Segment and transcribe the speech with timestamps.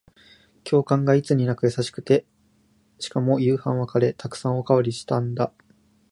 [0.63, 2.25] 教官がいつになく優しくて、
[2.97, 4.19] しかも夕飯はカレー。
[4.19, 5.53] 沢山おかわりしたんだ。